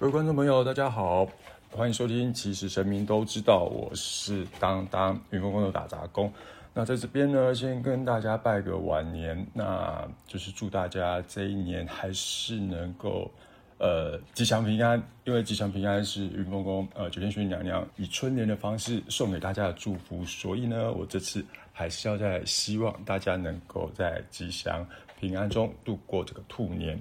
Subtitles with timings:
[0.00, 1.28] 各位观众朋友，大家好，
[1.70, 2.32] 欢迎收听。
[2.32, 6.32] 其实神明都知道，我是当当云峰工的打杂工。
[6.72, 13.30] 那在这边呢，先跟大家拜个晚年，那就是祝大家这一年还是能够
[13.76, 15.02] 呃吉祥平安。
[15.24, 21.44] 因为吉祥平安是云峰宫呃九天玄女娘娘以春联的方式送给大家的祝福，所以呢，我这次
[21.74, 24.82] 还是要在希望大家能够在吉祥
[25.20, 26.98] 平安中度过这个兔年。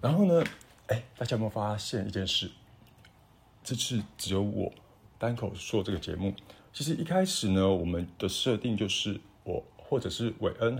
[0.00, 0.42] 然后呢？
[0.88, 2.50] 哎，大家有没有发现一件事？
[3.64, 4.72] 这次只有我
[5.18, 6.34] 单口说这个节目。
[6.72, 10.78] 其实一开始呢，我们的设定就是我或者是韦恩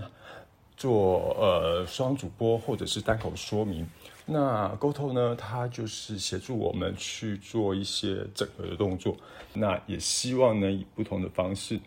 [0.75, 3.87] 做呃双主播，或者是单口说明。
[4.25, 9.15] 那沟通呢，他就是协助我们去做一些整合的动作。
[9.53, 11.79] 那也希望能，以不同的方式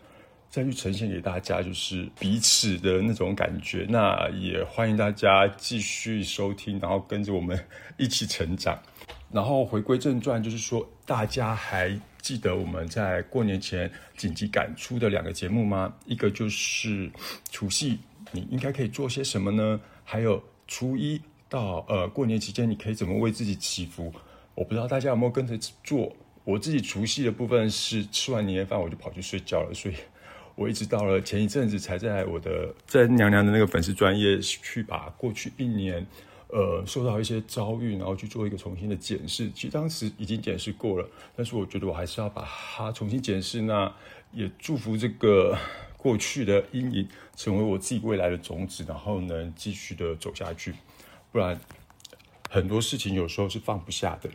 [0.57, 3.85] 再去呈现给大家，就是彼此的那种感觉。
[3.87, 7.55] 那也欢迎大家继续收听，然后跟着我们。
[7.99, 8.79] 一起成长，
[9.31, 15.91] 然后回归正传，就是说，大家还记得我们在过年前紧急赶出的两个节目吗？
[16.05, 17.11] 一个就是
[17.51, 17.97] 除夕，
[18.31, 19.79] 你应该可以做些什么呢？
[20.03, 21.19] 还有初一
[21.49, 24.13] 到呃过年期间，你可以怎么为自己祈福？
[24.53, 26.15] 我不知道大家有没有跟着做。
[26.43, 29.95] 我自己除夕的部分是吃完年夜饭我就跑去睡觉了，所以
[30.57, 36.05] 我一直到了前一阵子才在我的在娘娘的那个粉丝专业去把过去一年。
[36.49, 39.51] 呃，受到一些遭遇，然后去做一个重新的检视。
[39.53, 43.63] 其实当时已经检视过了，但是我觉得我还是要把它重新检视。
[43.63, 43.93] 那
[44.31, 45.57] 也祝福这个
[45.97, 50.73] 过去的阴影成为我自己未来的种子，然后能继续的走下去。
[51.33, 51.59] 不然
[52.49, 54.29] 很多事情有时候是放不下的。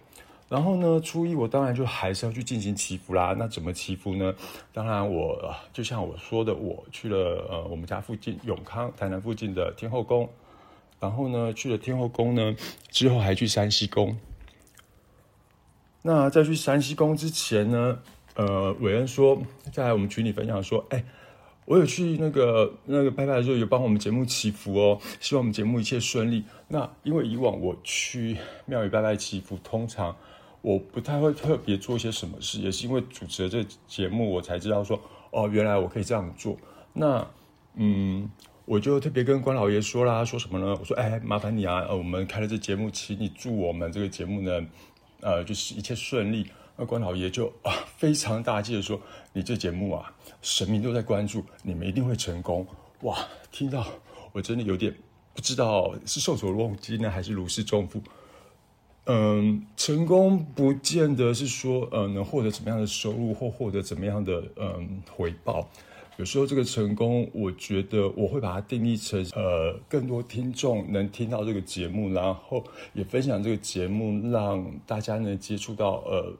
[0.52, 3.34] 然后呢，初一我当然就还是要去进行祈福啦。
[3.38, 4.34] 那怎么祈福呢？
[4.70, 10.28] 当然我就像我说的，我去了呃我们家附近永康台南附近的天后宫。
[11.00, 12.54] 然后呢，去了天后宫呢，
[12.90, 14.14] 之后还去山西宫。
[16.02, 17.98] 那在去山西宫之前呢，
[18.34, 19.40] 呃，伟恩说
[19.72, 21.02] 在我们群里分享说，哎，
[21.64, 26.44] 我有去那个那个拜拜的时候，有帮我们节目祈福哦，希望我们节目一切顺利。
[26.68, 30.14] 那因为以往我去庙宇拜拜祈福，通常
[30.62, 34.98] 我不太会特别做一些什么事，也是因为主持了这节目，我才知道说，
[35.30, 36.56] 哦，原来我可以这样做。
[36.94, 37.26] 那，
[37.74, 38.30] 嗯。
[38.64, 40.68] 我就特别跟关老爷说啦，说什么呢？
[40.78, 44.66] 我说，哎，麻烦你啊，呃，我们开了这节目，请你祝我们这个节目呢，
[45.20, 46.46] 呃，就是一切顺利。
[46.76, 48.98] 那关老爷就啊，非常大气的说，
[49.32, 52.64] 你这节目啊，神明都在关注，你们一定会成功。
[53.00, 53.18] 哇，
[53.50, 53.84] 听到
[54.30, 54.94] 我真的有点
[55.34, 58.00] 不知道是受宠若惊呢，还是如释重负。
[59.06, 65.68] 嗯，成功不见得是说，呃，能获得怎么样的收入或获得怎么样的嗯回报。
[66.18, 76.32] 有时候这个成功，我觉得我会把它定义成，呃，更多听众能听到这个节目，然后也分享这个节目，让大家能接触到，呃，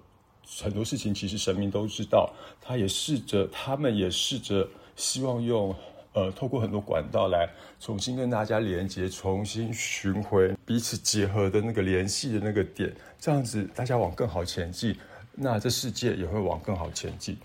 [0.60, 2.30] 很多事情其实神明都知道，
[2.60, 5.74] 他也试着，他们也试着希望用，
[6.14, 7.48] 呃，透过很多管道来
[7.80, 14.94] 重新跟大家连接，重新寻回彼此结合的那个联系的那个点，这样子大家往更好前进，
[15.34, 17.36] 那这世界也会往更好前进。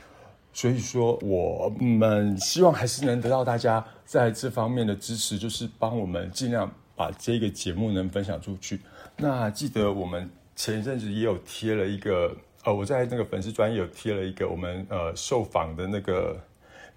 [0.54, 8.80] 所以说，我们希望还是能得到大家在这方面的支持，就是帮我们尽量把这个节目能分享出去。
[9.18, 16.36] 那记得我们前一阵子也有贴了一个，呃，我在那个粉丝专业有贴了一个我们呃受访的那个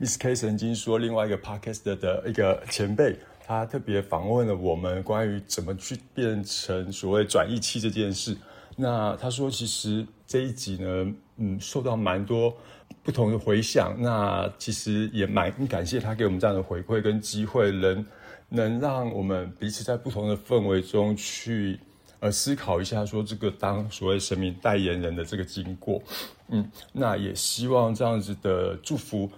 [0.01, 3.15] Miss K 曾经说另外一个 Podcast 的一个前辈，
[3.47, 8.35] 他特别访问了我们关于怎么去变成所谓转译器这件事。
[8.77, 12.57] 那他说，其实这一集呢，嗯，受到蛮多。
[13.03, 18.07] 不同的回响，那其实也蛮感谢他给我们这样的回馈跟机会，能
[18.49, 21.79] 能让我们彼此在不同的氛围中去
[22.19, 26.03] 呃思考一下，说这个当所谓神明代言人的这个经过，
[26.49, 29.31] 嗯，那也希望这样子的祝福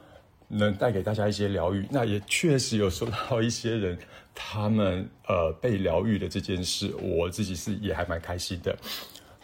[0.52, 1.84] 能带给大家一些疗愈。
[1.90, 3.98] 那也确实有收到一些人
[4.34, 8.76] 他们呃被疗愈的这件事，我自己是也还蛮开心的。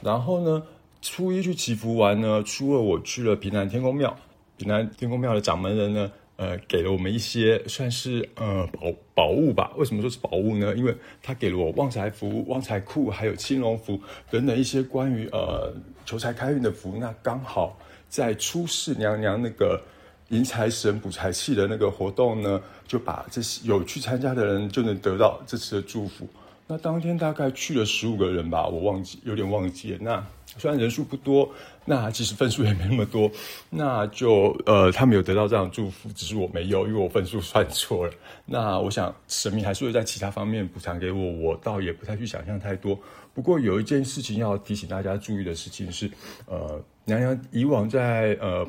[0.00, 0.62] 然后呢？
[1.00, 4.18] 初一去祈福完呢，初二我去了平南天公庙。
[4.56, 9.72] 平南天公庙的掌门人呢， 呃，给了我们一些算是呃宝宝物吧。
[9.76, 10.74] 为什么说是宝物呢？
[10.74, 15.72] 因为他给了我旺财符、旺财库，还有青龙符等等一些关于呃
[16.04, 16.96] 求财开运的符。
[16.98, 17.78] 那刚好
[18.08, 19.80] 在出世娘娘那个
[20.28, 26.28] 迎财神补财气的那个活动呢，就把这些有去参加的人就能得到这次的祝福。
[26.66, 29.98] 那当天大概去了十五个人吧，我忘记有点忘记了。
[30.02, 30.26] 那
[30.58, 31.48] 虽然人数不多，
[31.86, 33.30] 那其实分数也没那么多，
[33.70, 38.12] 那就呃，他们有得到这样的祝福，只是我没有，因为我分数算错了。
[38.44, 42.98] 那我想神明还是会在其他方面补偿给我，我倒也不太去想象太多。
[43.32, 46.10] 不过有一件事情要提醒大家注意的事情是，
[46.44, 48.66] 呃，娘娘以往在呃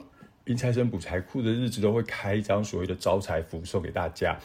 [0.49, 4.37] 阴财神补财库的日子都会开一张所谓的招财符送给大家。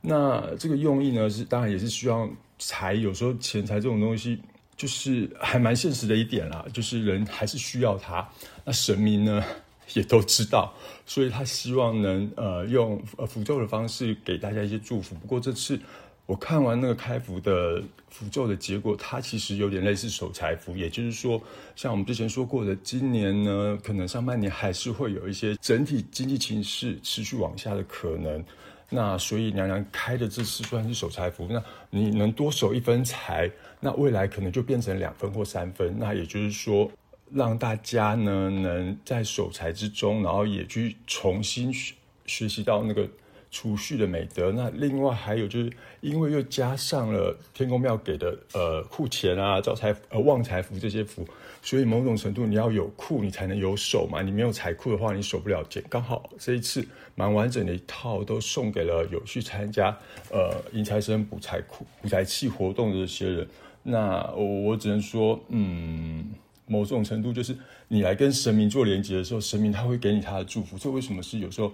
[0.00, 2.34] 那这个用意呢，是当然也是希望。
[2.60, 4.36] 财有时候钱财这种东西，
[4.76, 8.28] 就是还蛮现实的一点啦，就是人还是需要它。
[8.64, 9.44] 那神明呢
[9.94, 10.74] 也都知道，
[11.06, 15.14] 所以他希望能呃用呃符咒的方式给大家一些祝福。
[15.14, 15.78] 不过这次
[16.28, 21.40] 我看完那个开符的符咒的结果，它其实有点类似守财符，也就是说，
[21.74, 28.44] 像我们之前说过的，今年呢可能上半年还是会有一些整体经济情势持续往下的可能。
[28.90, 33.50] 那所以娘娘开的这次算是守财符，那你能多守一分财，
[33.80, 35.98] 那未来可能就变成两分或三分。
[35.98, 36.92] 那也就是说，
[37.32, 41.94] 让大家呢能在守财之中，然后也去重新学
[42.26, 43.08] 学习到那个。
[43.50, 51.26] 储蓄的美德，那另外还有就是，因为又加上了天公庙给的呃库钱啊、招财呃旺财符这些符，
[51.62, 54.20] 所以某种程度你要有库，你才能有手嘛。
[54.20, 55.82] 你没有财库的话，你守不了剑。
[55.88, 59.96] 刚好这一次蛮完整的一套都送给了有去参加
[60.30, 63.48] 呃迎财神补财库补财器活动的这些人。
[63.82, 66.32] 那我我只能说，嗯，
[66.66, 67.56] 某种程度就是
[67.88, 70.76] 你来跟神明做连接的时候，神明他会给你他的祝福。
[70.76, 71.72] 这为什么是有时候？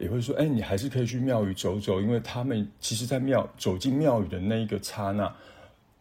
[0.00, 5.30] 也会说，哎，你还是可以去庙宇走走，因为他们其实，在庙走进庙宇的那一个刹那，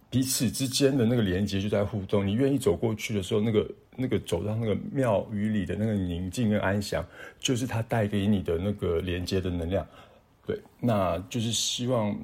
[0.10, 2.26] 彼此之间的那个连接就在互动。
[2.26, 7.06] 你愿意走过去的时候，那个那个走到那个庙宇里的那个宁静跟安详，
[7.40, 9.86] 就是它带给你的那个连接的能量。
[10.48, 12.18] 对，那就是希望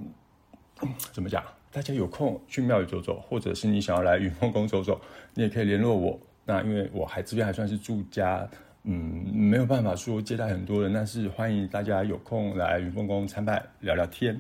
[1.12, 1.44] 怎么讲？
[1.74, 4.98] 大家有空去庙宇走走，或者是你想要来云峰宫走走，
[5.34, 6.18] 你也可以联络我。
[6.46, 8.50] 那因为我还这边还算是住家。
[8.88, 14.40] 嗯，没有办法说接待很多人，但是欢迎大家有空来云峰宫参拜聊聊天。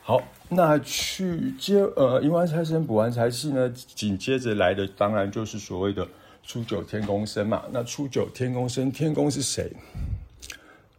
[0.00, 6.06] 好，那去接呃迎完财神补完财气呢，紧接着来的当然就是所谓的
[6.44, 7.64] 初九天公生嘛。
[7.72, 9.72] 那初九天公生，天公是谁？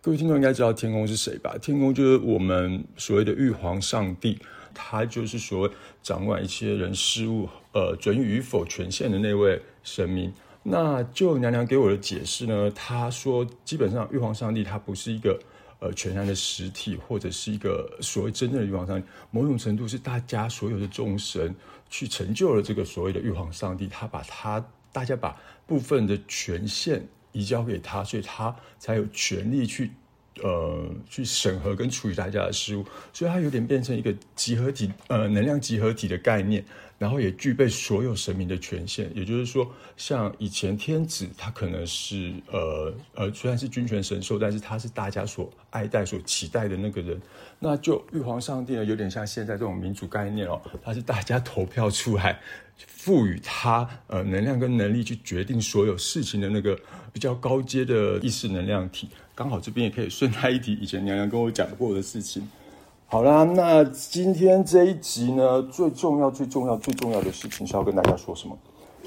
[0.01, 1.55] 各位听众应该知道天公是谁吧？
[1.61, 4.37] 天公就是我们所谓的玉皇上帝，
[4.73, 5.71] 他就是所谓
[6.01, 10.33] 掌管一切人事物，呃，准予与否权限的那位神明。
[10.65, 15.37] 那就娘娘给我的解释呢，她说基本上玉皇上帝他不是一个
[15.79, 21.53] 呃全然的实体，或者是一个所谓真正的玉皇上帝，某种程度是大家所有的众神
[21.89, 25.37] 去成就了这个所谓的玉皇上帝，他把他大家把
[25.67, 29.91] 部分的权限移交给他，所以他才有权利去
[30.41, 36.63] 呃去审核跟处理大家的事物，所以他有点变成一个集合体呃能量集合体的概念。
[36.99, 47.21] 然后也具备所有神明的权限，也就是说，像以前天子，他可能是呃呃，虽然是君权神授，但是他是大家所爱戴、所期待的那个人。
[47.59, 52.39] 那就玉皇上帝呢，有点像现在这种民主概念哦，他是大家投票出来，
[52.87, 56.77] 赋予他呃能量跟能力去决定所有事情的那个
[57.11, 59.09] 比较高阶的意识能量体。
[59.35, 62.47] 刚好这边也可以顺带一提，以前娘娘跟我讲过的事情。
[63.07, 68.57] 好啦，那今天这一集呢，最重要、最重要、最重要的事情是要跟大家说什么？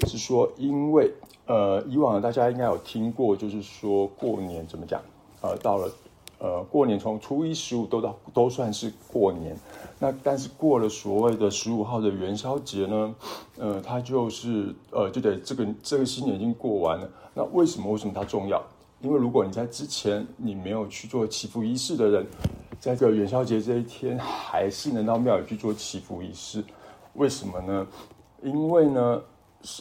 [0.05, 1.11] 是说，因为
[1.45, 5.01] 呃，以往大家应该有听过，就是说过年怎么讲？
[5.41, 5.91] 呃，到了
[6.39, 9.55] 呃过年，从初一十五都到都算是过年。
[9.99, 13.15] 那但是过了所谓的十五号的元宵节呢，
[13.57, 17.09] 呃，它就是呃就得这个这个新年已经过完了。
[17.33, 17.91] 那为什么？
[17.91, 18.63] 为什么它重要？
[19.01, 22.25] 因为如果你在之前你没有去做祈福仪式的人。
[22.79, 26.63] 在这个元宵节这一天，还是能到庙里去做祈福仪式，
[27.15, 27.87] 为什么呢？
[28.43, 29.21] 因为呢，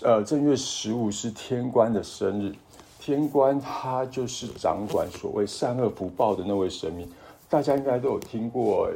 [0.02, 2.54] 呃，正月十五是天官的生日，
[3.06, 7.08] 天官他就是掌管所谓善恶福报的那位神明，
[7.48, 8.90] 大家应该都有听过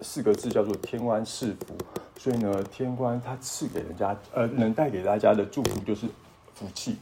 [0.00, 1.72] 四个字叫做天官赐福，
[2.18, 6.08] 所以呢，天官他赐给人家，呃，能带给大家的祝福就是
[6.52, 6.96] 福气。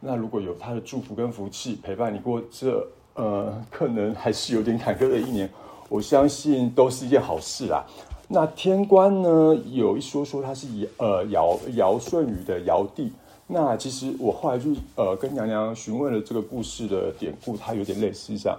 [0.00, 2.82] 那如果有他的祝福跟福气陪伴你过这，
[3.12, 5.50] 呃，可能还是有点坎坷的一年。
[5.90, 7.84] 我相信都是一件好事啦。
[8.26, 13.12] 那天官呢，有一说说他是呃尧尧舜禹的尧帝。
[13.46, 18.58] 那其实我后来就呃跟娘娘询问了这个故事的典故，它有点类似这样。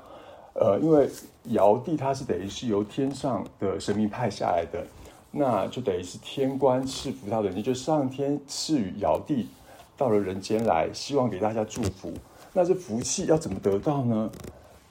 [0.54, 1.10] 呃，因为
[1.50, 4.84] 尧帝他是等于是由天上的神明派下来的，
[5.30, 9.48] 那就等于是天官赐福他的，也就上天赐予尧帝
[9.96, 12.12] 到了人间来，希望给大家祝福。
[12.54, 14.32] 那这福气要怎么得到呢？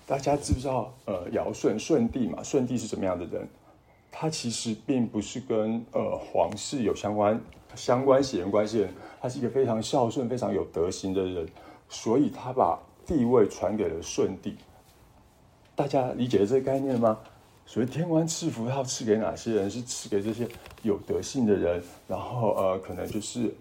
[0.06, 0.92] 大家知不知道？
[1.06, 3.48] 呃，尧舜舜帝嘛，舜帝是什么样的人？
[4.18, 7.38] 他其实并不是跟呃皇室有相关
[7.74, 11.46] 相关血缘关系的人，他是一个非常孝顺、非常有德行的人，
[11.90, 14.56] 所以他把地位传给了舜帝。
[15.74, 17.18] 大家理解这个概念吗？
[17.66, 19.68] 所以天官赐福，要赐给哪些人？
[19.68, 20.48] 是赐给这些
[20.82, 23.52] 有德性的人，然后呃，可能就是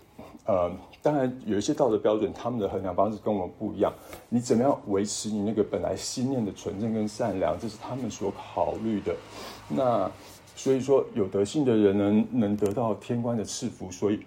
[0.45, 0.71] 呃，
[1.01, 3.91] 当然有一些道德标准，他们的衡量方式跟我们不一样。
[4.29, 9.13] 你怎么样维持你那个本来心念的纯正跟善良，这是他们所考虑的。
[9.67, 10.09] 那
[10.55, 14.25] 所以说，有德性的人能，能得到天官的赐福，所以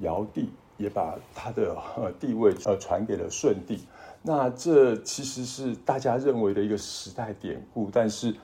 [0.00, 3.80] 尧帝也把他的呃地位呃传给了舜帝。
[4.22, 8.34] 那这其实是大家认为的一个时代典故，但是。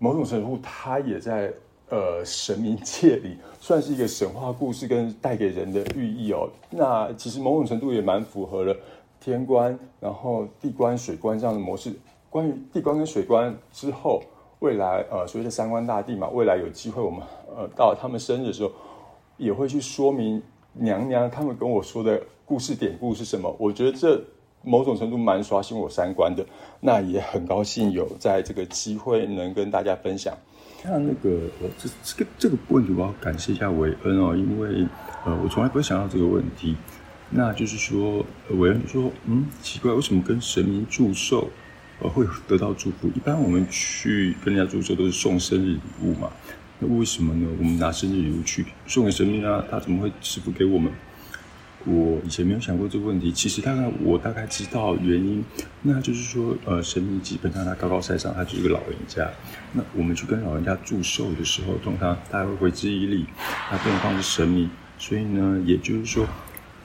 [0.00, 1.52] 某种程度，它也在
[1.88, 6.48] 呃神明界里算是一个神话故事，跟带给人的寓意哦。
[6.70, 8.76] 那其实某种程度也蛮符合了
[9.18, 11.92] 天官，然后地官、水官这样的模式。
[12.30, 14.22] 关于地官跟水官之后，
[14.60, 17.20] 未来呃所谓的三观大帝嘛，未来有机会我们
[17.56, 18.72] 呃到他们生日的时候，
[19.36, 23.54] 也会去说明娘娘他们跟我说的故事典故是什么。
[23.58, 24.22] 我觉得这。
[24.64, 26.44] 某种程度蛮刷新我三观的，
[26.80, 30.36] 那也很高兴有在这个机会能跟大家分享。
[30.82, 31.30] 那那个
[31.62, 34.84] 呃，这这个这个问题，我要感谢一下韦恩哦，因为
[35.24, 36.76] 呃，我从来不会想到这个问题。
[37.30, 41.46] 那就是说，韦恩说，嗯，奇怪，为什么跟神明祝寿
[42.00, 43.08] 呃会得到祝福？
[43.14, 46.30] 一般我们去跟人家祝寿都是送生日礼物嘛，
[46.78, 47.48] 那为什么呢？
[47.58, 50.92] 我们拿生日礼物去送给神明啊，他怎么会赐福给我们？
[51.84, 55.42] 我以前没有想过这个问题，其实大概我大概知道原因，
[55.82, 59.30] 那就是说，呃，神明基本上他高高在上，他就是个老人家。
[59.72, 63.26] 那我们去跟老人家祝寿的时候，通常大家会回之以礼，
[63.70, 66.26] 那对方是神明，所以呢，也就是说，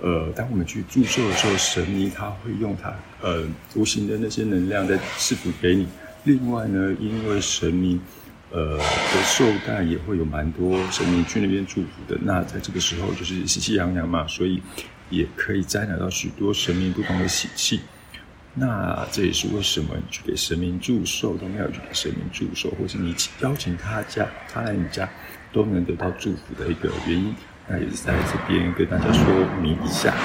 [0.04, 3.44] 呃，当我们去祝寿的时候，神明他会用他呃
[3.74, 5.88] 无形的那些能量在赐福给你。
[6.26, 8.00] 另外呢，因为神明。
[8.56, 12.16] 呃，的寿诞也会有蛮多神明去那边祝福的。
[12.22, 14.62] 那在这个时候就是喜气洋洋嘛，所以
[15.10, 17.80] 也可以沾染到许多神明不同的喜气。
[18.54, 25.10] 那这也是为什么你去给神明祝寿，都没有去给神明祝寿，或是你邀请他家，他来你家
[25.52, 27.34] 都能得到祝福的一个原因。
[27.68, 30.16] 那也是在这边跟大家说明一下。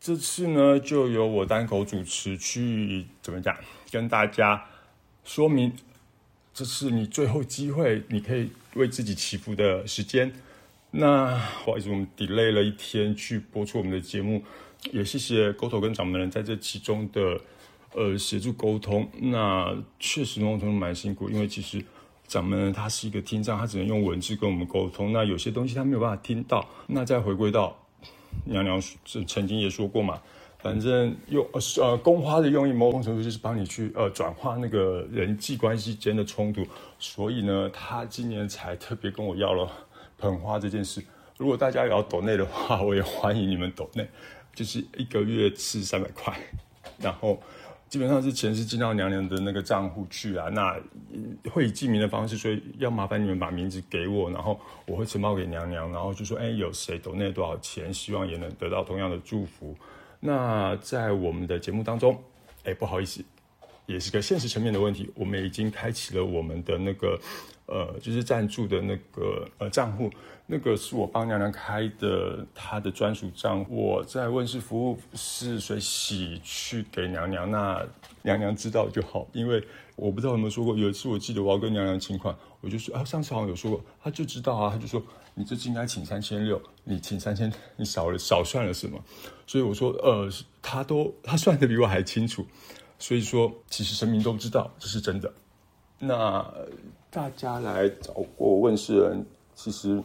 [0.00, 3.56] 这次呢，就由我单口主持去怎么讲，
[3.90, 4.64] 跟大家
[5.24, 5.72] 说明。
[6.54, 10.32] 这是你最后机会，你可以为自己祈福的时间。
[10.90, 14.42] 那不好意思，我们 delay 了一天去播出我们的节目，
[14.90, 17.40] 也谢谢沟头跟掌门人在这其中的
[17.92, 19.08] 呃协助沟通。
[19.20, 21.84] 那确实某种程度蛮辛苦，因为其实
[22.28, 25.12] 掌门人他是一个听障，他只能用文字跟我们沟通。
[25.12, 26.64] 那有些东西他没有办法听到。
[26.86, 27.76] 那再回归到
[28.44, 30.20] 娘娘曾曾经也说过嘛。
[30.60, 36.66] 反正用呃呃宫花的用意，某种程度就是帮你去呃转化那个人际关系间的冲突，
[36.98, 39.70] 所以呢，他今年才特别跟我要了
[40.18, 41.00] 捧花这件事。
[41.36, 44.04] 如果大家也要抖内的话，我也欢迎你们抖内，
[44.52, 46.36] 就是一个月是三百块，
[46.98, 47.40] 然后
[47.88, 50.48] 基本上是钱是进到娘娘的那个账户去啊。
[50.50, 50.78] 那
[51.50, 59.74] 会以记名的方式，所以要麻烦你们把名字给我，然后我会呈报给娘娘，然后就说，哎，有谁投那多少钱，希望也能得到同样的祝福。
[60.20, 62.20] 那在我们的节目当中，
[62.64, 63.24] 哎，不好意思，
[63.88, 65.10] 也是个现实层面的问题。
[65.16, 67.18] 我们已经开启了我们的那个，
[67.66, 70.10] 呃，就是赞助的那个呃账户，
[70.46, 73.74] 那个是我帮娘娘开的，她的专属账户。
[73.74, 77.84] 我在问世服务是谁洗去给娘娘，那
[78.22, 79.26] 娘娘知道就好。
[79.32, 79.60] 因为
[79.96, 85.02] 我不知道有没有说过，有一次我记得我要跟娘娘请款，我就说啊，上次好像有说过，她就知道啊，她就说。
[85.34, 89.00] 你这次应该请三千六，你请三千，你少了少算了什么？
[89.46, 90.28] 所以我说，呃，
[90.60, 92.44] 他都他算的比我还清楚，
[92.98, 95.32] 所以说其实神明都知道这是真的。
[95.98, 96.44] 那
[97.10, 99.24] 大家来找过问世人，
[99.54, 100.02] 其实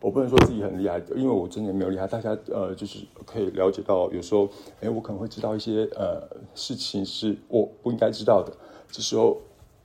[0.00, 2.06] 我不能说自己很厉害，因为我真的没有厉害。
[2.06, 4.48] 大家呃，就是可以了解到，有时候
[4.80, 6.22] 哎，我可能会知道一些呃
[6.54, 8.52] 事情是我不应该知道的。
[8.90, 9.40] 这时候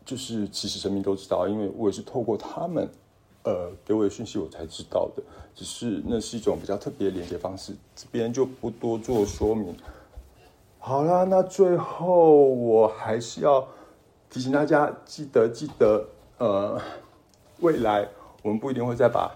[0.05, 2.89] 就是其实神明都知道，因为我也是透过他们。
[3.43, 5.24] 呃，给我的讯息我才知道的，
[5.55, 9.75] 只是那是一种比较特别的连接方式，这边就不多做说明。
[10.84, 13.68] 好啦，那最后我还是要
[14.32, 16.04] 提醒大家，记得记得，
[16.40, 16.82] 呃，
[17.60, 18.08] 未来
[18.42, 19.32] 我们不一定会再把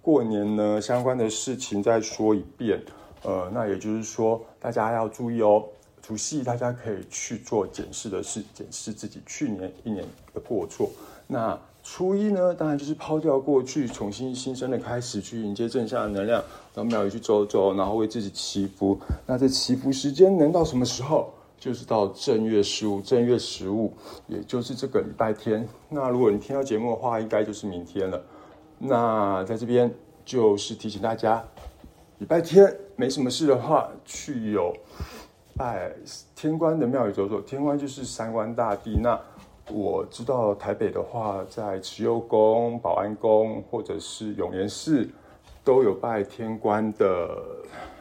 [0.00, 2.80] 过年呢相关的事情再说一遍。
[3.24, 5.64] 呃，那也就是说，大家要注意哦，
[6.00, 10.88] 除夕大家可以去做检视的事，检视自己去年一年的过错。
[11.26, 11.58] 那
[11.92, 16.40] 初一呢，当然就是抛掉过去，重新新生的开始，去迎接正向的能量，
[16.72, 18.96] 到庙里去走走，然后为自己祈福。
[19.26, 21.28] 那这祈福时间能到什么时候？
[21.58, 23.92] 就是到正月十五，正月十五，
[24.28, 25.68] 也就是这个礼拜天。
[25.88, 28.22] 那如果你听到节目的话，应该就是明天了。
[28.78, 29.92] 那在这边
[30.24, 31.44] 就是提醒大家，
[32.18, 34.72] 礼拜天没什么事的话，去有
[35.56, 35.90] 拜
[36.36, 37.40] 天官的庙宇走走。
[37.40, 38.96] 天官就是三官大帝。
[39.02, 39.20] 那
[39.72, 45.08] 我知道台北的话，在慈幼宫、保安宫或者是永联寺
[45.64, 47.28] 都有拜天官的。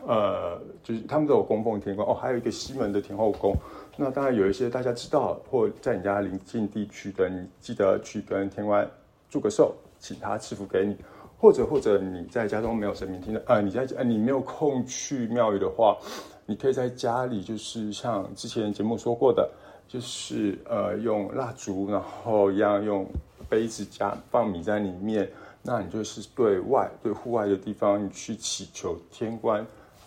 [0.07, 3.53] 呃，就是他们都有供奉天官哦，还有一个西门的天后宫。
[3.97, 8.89] 那当然有一些大家知道，或在你家邻近地区的，你记得去跟天官
[9.29, 10.95] 祝个寿，请他赐福给你。
[11.37, 15.97] 或者或者你在家中没有神明听的，呃，你在呃你没有空去庙宇的话，
[16.45, 19.49] 你可以在家里，就是像之前节目说过的，
[19.89, 23.05] 就是呃用蜡烛，然后一样用
[23.49, 25.29] 杯子加放米在里面，
[25.63, 29.65] 那你就是对外对户外的地方，你去祈求天官。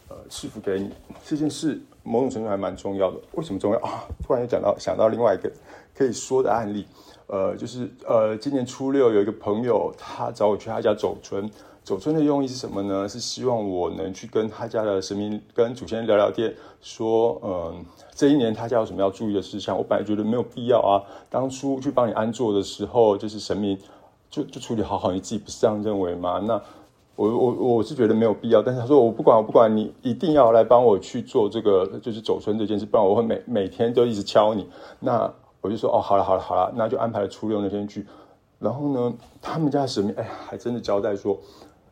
[0.09, 0.91] 呃，赐福给你
[1.25, 3.17] 这件事，某种程度还蛮重要的。
[3.33, 4.05] 为什么重要啊？
[4.23, 5.51] 突然又讲到想到另外一个
[5.97, 6.87] 可以说的案例，
[7.29, 11.51] 呃，就是呃，今年初六有一个朋友，他找我去他家走村。
[11.85, 13.09] 走村的用意是什么呢？
[13.09, 17.85] 是希望我能去跟他家的神明、跟祖先聊聊天，说，嗯，
[18.15, 19.77] 这一年他家有什么要注意的事项。
[19.77, 23.79] 我本来觉得没有必要啊，当初去帮你安坐的时候，就是神明
[24.31, 26.41] 就就处理好好，你自己不是这样认为吗？
[26.47, 26.61] 那。
[27.15, 34.67] 我我我是觉得没有必要，但是他说我不管我不管你一定要来帮我去做这个就是走村这件事，不然我会每每天都一直敲你。
[34.99, 38.07] 那我就说哦好了好了好了，那就安排了初六那天去。
[38.59, 39.13] 然后呢，
[39.43, 41.39] 他们家神明哎还真的交代说，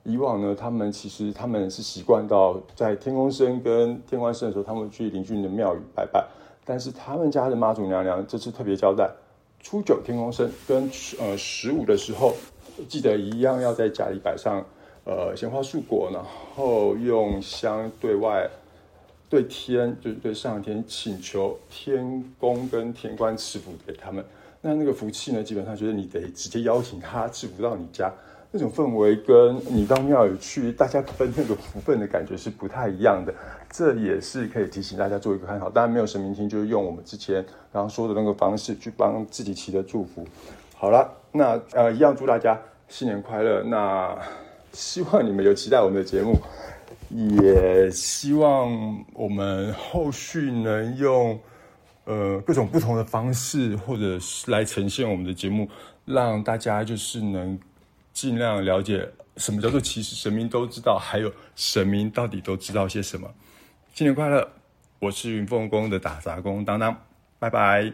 [0.04, 6.26] 以往呢他们其实他们是习惯到在天公生跟天官生的时候，他们去邻居的庙宇拜拜。
[6.64, 9.10] 但是他们家的妈祖娘娘这次特别交代，
[9.60, 12.34] 初九天公生跟呃十五的时候，
[12.88, 14.64] 记得一样要在家里摆上。
[15.04, 16.22] 呃，鲜花素果，然
[16.54, 18.48] 后用香对外、
[19.30, 24.22] 对天，就是对上天请求天公跟天官赐福给他们。
[24.60, 28.12] 那那个福气呢，基本上就是你得直接邀请他赐福到你家，
[28.50, 33.34] 那种氛围跟你到庙宇去大家分那个福分的感觉是不太一样的。
[33.70, 35.70] 这也是可以提醒大家做一个参考。
[35.70, 40.26] 当然没有神明听，就是用我们之前刚刚说的那个方式去帮自己祈的祝福。
[40.74, 43.62] 好了，那呃，一样祝大家新年快乐。
[43.62, 44.16] 那。
[44.72, 46.38] 希望你们有期待我们的节目，
[47.42, 51.36] 也希望我们后续能用
[52.04, 55.68] 呃各种不同的方式，或者是来呈现我们的节目，
[56.04, 57.58] 让大家就是能
[58.12, 63.32] 尽量了解什么叫做其实神明都知道，还有神明到底都知道些什么。
[63.94, 64.50] 新年快乐！
[64.98, 67.04] 我是云凤宫的打杂工当当，
[67.38, 67.92] 拜拜。